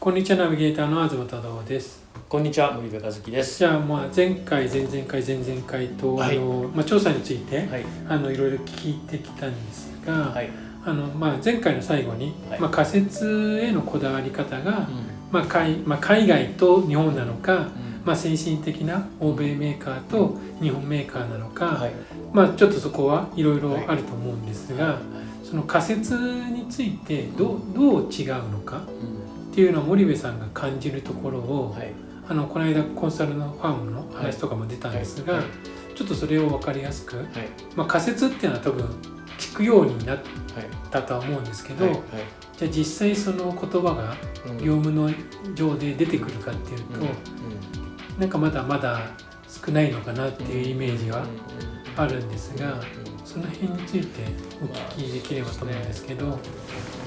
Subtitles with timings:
[0.00, 2.02] こんにちはナビゲーターの東忠夫です。
[2.26, 3.58] こんにちは森部和樹です。
[3.58, 6.38] じゃあまあ前回前々回前々回と、はい。
[6.38, 7.84] あのまあ、調査について、はい。
[8.08, 10.48] あのいろいろ聞いてきたんですが、はい。
[10.86, 12.60] あのまあ、前回の最後に、はい。
[12.60, 14.86] まあ、仮説へのこだわり方が、うん。
[15.30, 17.66] まあ海まあ、海外と日本なのか、うん。
[18.02, 21.92] まあ、先進的な欧米メーカーと日本メーカーなのか、はい。
[22.32, 23.60] まあ、ちょっとそこはいろい。
[23.60, 24.98] ろあると思うんですが、は
[25.44, 29.19] その仮説についてどうどう違うのかい
[29.50, 31.92] っていうのを森部さんが感じるところを、はい。
[32.28, 35.44] あのこの間コンサルのファームの話とかも出たんですが、はい。
[35.96, 37.26] ちょっとそれを分かりやすく、はい。
[37.74, 38.86] まあ、仮説っていうのは多分
[39.38, 40.26] 聞くようになっはい。
[40.90, 41.94] たとは思うんですけど、はい。
[42.56, 44.16] じゃあ実際その言葉が
[44.48, 44.58] うん。
[44.58, 45.10] 業務の
[45.54, 47.06] 上で出てくるかっていうと、
[48.20, 49.00] なんかまだまだ
[49.48, 51.24] 少ないのかなっていうイメージは
[51.96, 52.80] あるんですが、
[53.30, 54.22] その辺について
[54.60, 54.66] お
[54.98, 56.36] 聞きできればと思うんですけど、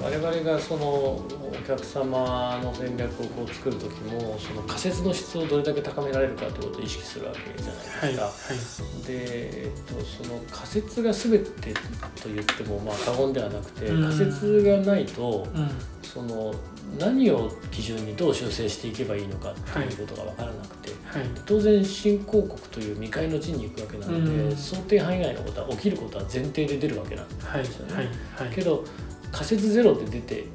[0.00, 1.26] 我々がそのお
[1.66, 7.80] 客様の戦略をこう作る時もその仮説の質をどれだけ高められるかということを意識するわけじゃな
[8.12, 8.88] いはいですか。
[8.88, 9.04] はい。
[9.04, 14.02] で、えっと、その仮説が全てと言ってもまあ過言ではなくてうん。
[14.04, 15.70] 仮説がないとうん
[16.12, 16.54] その
[16.98, 21.26] 何を基準にどう修正していけばいいのかっていうことが分からなくて、はい。
[21.46, 24.56] 当然新興国という未開の地に行くわけなので、うん。
[24.56, 27.94] 想定範囲外のことは起きることは前提で出るわけなんですはいよね。
[27.94, 28.46] はい。
[28.48, 28.54] はい。
[28.54, 28.84] けど
[29.30, 30.46] 仮説ゼロで出ていっ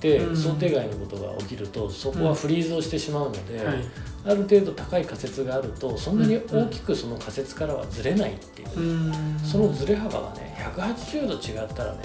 [0.00, 0.36] て、うん。
[0.36, 3.84] 想定外のことが起きるとそこはフリーズをしてしまうので、はい。
[4.24, 9.38] ある程度高い仮説があるとそんなに大きくその仮説からはずれないっていう、うん。
[9.44, 11.98] そのずれ幅がね180度違ったらね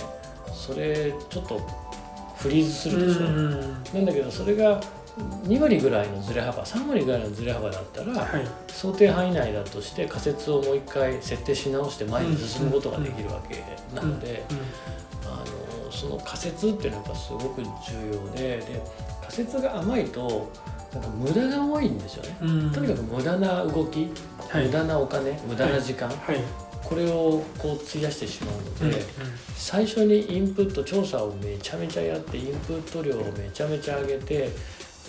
[0.53, 1.88] それちょっと
[2.39, 3.25] フリーズするでしょ。
[3.25, 3.59] うん
[3.93, 4.81] なんだけどそれが
[5.43, 8.47] 2割ぐらいのずれ幅3割ぐらいのずれ幅だったら、はい。
[8.67, 14.43] 想定範囲内だとして仮説をもう一回設定し直して前に進むことができるわけなので、
[15.25, 15.43] あ
[15.86, 17.69] のその仮説っていうのはやっぱすごく重
[18.14, 18.81] 要でで
[19.21, 20.49] 仮説が甘いと
[20.93, 22.37] なんか無駄が多いんですよね。
[22.41, 22.71] うん。
[22.71, 24.11] とにかく無駄な動き、
[24.49, 24.65] はい。
[24.67, 29.03] 無駄なお金無駄な時間、はいこれをこう費やしてしまうので、うん
[29.55, 34.49] 最初にインプット調査をめちゃめちゃやってインプット量をめちゃめちゃ上げて、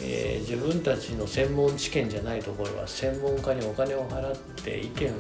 [0.02, 5.10] えー自分たちの専門知見じゃないところは専門家にお金を払って意見を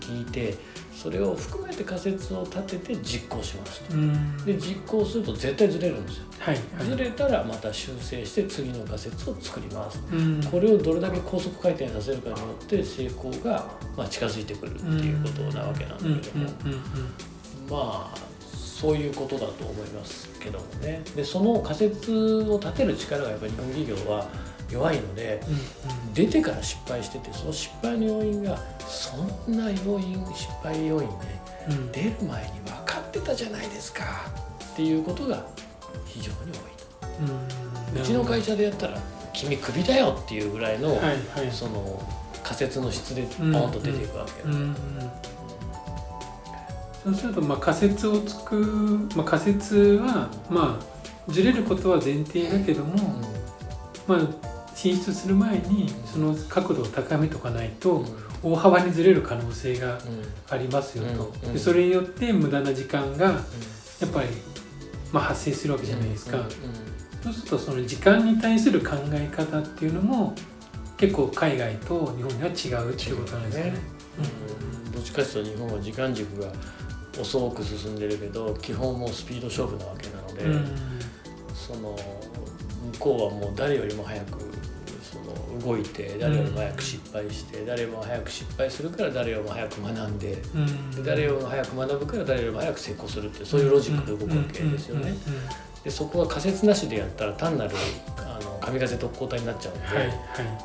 [0.00, 0.54] 聞いて
[0.94, 3.94] それを含めて仮説を立てて実行しますと。
[3.94, 4.36] うん。
[4.44, 6.24] で実行すると絶対ずれるんですよ。
[6.38, 6.54] はい。
[6.54, 10.00] はいずれたらまた修正して次の仮説を作ります。
[10.12, 10.42] うん。
[10.44, 13.66] これをどれだけ高速回転させるかによって成功が
[13.96, 16.50] まあ近づいてくるっていうことなわけなんだけども、
[17.68, 18.34] まあ
[18.84, 21.02] そういうことだと思いますけどもね。
[21.16, 22.12] でその仮説
[22.42, 24.28] を立てる力がやっぱり日本企業は
[24.74, 29.16] 弱いのでうん出てから失敗しててその失敗の要因がそ
[29.50, 31.14] んな要因失敗要因ね
[31.68, 31.74] うん。
[31.74, 34.04] うん出る前に分かってたじゃないですか
[34.72, 35.46] っていうことが
[36.06, 36.52] 非常に多い
[37.94, 38.00] と。
[38.00, 38.98] うちの会社でやったら
[39.32, 41.50] 君クビだよっていうぐらいの、はいはい。
[41.50, 42.02] その
[42.42, 44.76] 仮説の質でポンと出ていくわけ、うんうん。
[47.04, 48.56] そうするとまあ仮説をつく、
[49.14, 52.96] まあ、仮説はまあずれることは前提だけども、
[54.06, 54.18] まあ
[54.84, 58.04] 進出する前にその角度を高めとかないと
[58.42, 59.98] 大幅にずれる可能性が
[60.50, 63.38] ありますよと、でそれによって無駄な時間がや
[64.06, 64.28] っぱり、
[65.10, 66.44] まあ、発生するわけじゃないですか、
[67.22, 70.34] そうするとその時間に対する考え方っていうのも
[70.98, 73.74] 結構海外と日本では違うっていうことなんですよね。
[74.84, 74.92] うん。
[74.92, 76.52] どっちかというと日本は時間軸が
[77.18, 80.68] 遅く進んでるけど基本もうスピード勝負なわけなので、うん。
[81.54, 81.96] その
[82.92, 84.52] 向こうはもう誰よりも早く
[85.14, 90.38] その動いて誰よりも早く失敗して、誰よりも早く失敗するから誰よりも早く学んで
[91.04, 95.14] 誰よりも早く学ぶから誰よりも早く成功するっていうそういうロジックで動くわけですよね。
[95.84, 97.76] でそこは仮説なしでやったら単なる
[98.16, 100.16] あの神風特攻隊になっちゃうので、はいはい。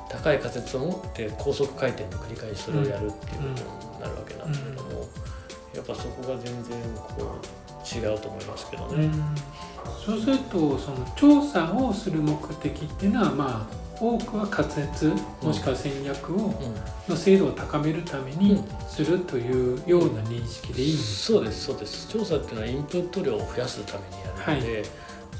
[0.09, 5.09] 高い仮説を持って高速回転の繰り返しそれをやるっていうことになるわけなんだけども、
[5.75, 9.05] やっぱそこが全然こう違うと思いますけどね。
[9.05, 9.35] うん。
[10.05, 16.53] そうするとその調査をする目的っていうのはまあ多くは仮説もしくは戦略を
[17.07, 22.07] の精度を高めるためにするというような認識でいいんですそうですそうです。
[22.07, 24.67] 調査っていうのはインプット量を増やすためにやるの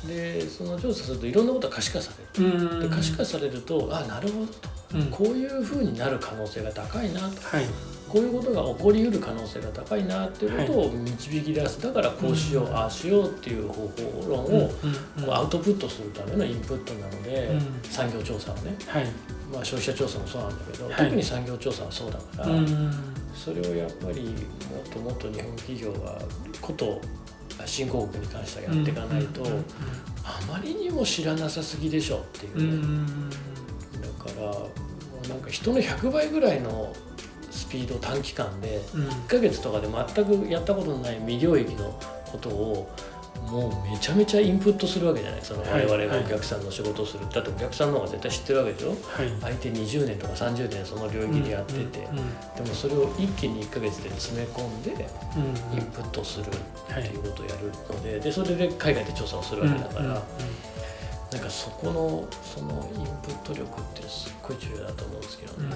[0.08, 2.50] で、でその調査するといろんなことが可視化される。
[2.50, 2.90] うん。
[2.90, 4.70] で可視化されるとあなるほどと。
[4.96, 5.06] うん。
[5.08, 7.42] こういうふうになる可能性が高いなと。
[7.42, 7.66] はい
[8.10, 11.82] こういうことが起こりうる可能性が高いなっていうことを導き出す。
[11.82, 12.76] だからこうしよう、うん。
[12.76, 14.74] ああしようっていう方法論うんをこ
[15.28, 17.90] うアウトプットするためのインプットなので、うん。
[17.90, 19.06] 産業調査はね、はい。
[19.54, 20.96] まあ、消費者調査もそうなんだけど、はい。
[20.96, 22.92] 特に産業調査はそうだから、うん
[23.34, 24.34] それをやっぱりもっ
[24.92, 26.20] ともっと日本企業が
[26.60, 27.00] こと
[27.66, 29.66] 新興国に関してはやっていかないと、うん
[30.26, 36.94] あまりにも知らなさすぎでしょっていうね、んだからなんか人の100倍ぐらいの
[37.60, 39.08] スピード短期間でうん。
[39.08, 41.94] 1ヶ月とかで全くやったことのない未領域の
[42.32, 42.90] ことを
[43.50, 45.40] もうめちゃめちゃインプットするわけじゃない。
[45.42, 48.90] そのはい我々がお客さんの仕事をする、だってお客さんの方が絶対知ってるわけでしょ？
[48.90, 48.98] はい。
[49.42, 52.02] 相手20年とか30年その領域でやってて、うんで
[52.62, 55.78] もそれを一気に1ヶ月で詰め込んでうん。
[55.78, 56.46] インプットする
[56.90, 58.20] はいっていうことをやるので。
[58.20, 60.22] でそれで海外で調査をするわけだから、うんうん
[61.32, 65.70] なんかそこのそのインプット力ってすっごい重要だと思うんですけどうん。
[65.70, 65.76] ね。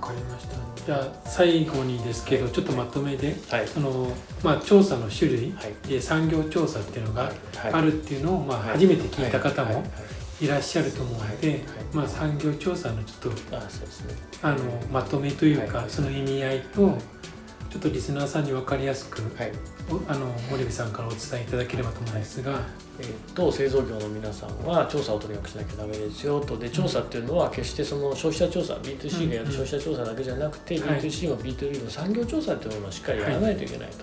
[0.00, 0.84] わかりました。
[0.84, 3.68] じゃあ最後にですけどちょっとまとめではい。
[3.68, 4.08] その
[4.42, 5.88] まあ調査の種類はい。
[5.88, 7.72] で産業調査っていうのがはい。
[7.72, 8.70] あるっていうのをまあはい。
[8.72, 9.74] 初めて聞いた方もはい。
[9.76, 9.80] は
[10.40, 10.44] い。
[10.44, 10.48] い。
[10.48, 11.56] らっしゃると思うのではい。
[11.58, 11.64] はい。
[11.94, 13.66] まあ産業調査のちょっとあね。
[14.42, 14.56] あの
[14.92, 15.90] まとめというかはい。
[15.90, 16.98] その意味合いと
[17.70, 19.52] ちょっとリスナーさんに分かりやすくはい。
[19.88, 22.60] おあの森部さんからお伝えいただければと思うんですが。
[22.98, 26.58] えー、と製造業の皆さんは調査をとにかくしなきゃダメですよと。
[26.58, 31.00] で調査っていうのは決してその消費者調査 B2C がやる消費者調査だけじゃなくて、はい。
[31.00, 33.96] B2C も B2B も産業調査っていうものをしっかりやらないといけないと、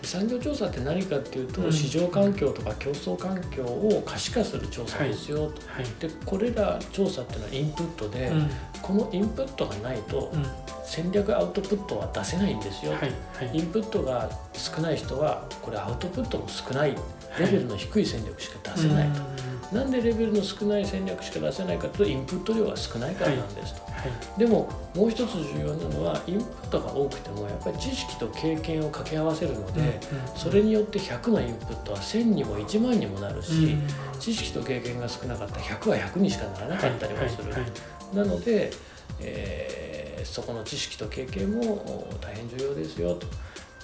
[0.00, 1.72] で産業調査って何かっていうと、うん。
[1.72, 5.84] 市場環境とか競争環境を可視化する調査ですよと、はい。
[5.98, 8.50] でこれら調査っていうのはインプットで、うん。
[8.80, 13.06] このインプットがないとうん戦略アウトプットは出せないんですよ、はいは
[13.52, 13.56] い。
[13.56, 16.96] インプットが少ない人はこれアウトプットも少ない。
[17.38, 23.90] レベルの低い戦略しか出せないと、なんでレベルの少ない戦略しか出せないかというとインプット量が少ないからなんですと、はい
[24.36, 30.00] でももう一つ重要なのはインプットが多くてもやっぱり知識と経験を掛け合わせるので、
[30.34, 33.76] それによって100のインプットは1000にも1万にもなるし、
[34.18, 38.16] 知識と経験が少なかったら100は100にしかならなかったりもする、はいはい。
[38.16, 38.72] なので、
[39.20, 39.89] えー
[40.24, 43.26] そこの知識と経験もお大変重要ですよと。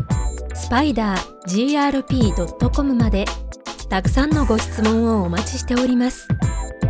[0.55, 1.91] スパイダー
[2.31, 3.25] grp.com まで
[3.89, 6.29] たくさんのご質問をお待ちしております。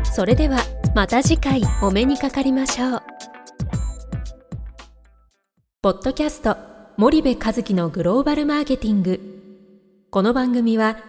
[0.04, 0.60] それでは
[0.94, 3.02] また次回お目にかかりましょう。
[5.82, 6.58] ポッドキャスト
[6.98, 9.20] 森部和樹のグローバルマーケティング。
[10.12, 11.09] この番組は